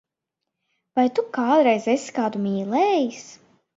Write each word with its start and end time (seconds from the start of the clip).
Vai 0.99 1.03
Tu 1.19 1.25
kādreiz 1.37 1.85
esi 1.95 2.17
kādu 2.19 2.43
mīlējis? 2.47 3.25